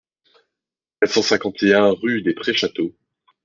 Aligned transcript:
quatre 0.99 1.13
cent 1.13 1.21
cinquante 1.21 1.61
et 1.61 1.75
un 1.75 1.91
rue 1.91 2.23
des 2.23 2.33
Prés 2.33 2.55
Château 2.55 2.95